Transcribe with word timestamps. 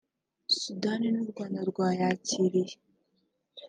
Sudani 0.59 1.07
n’u 1.13 1.25
Rwanda 1.31 1.59
rwayakiriye 1.69 2.75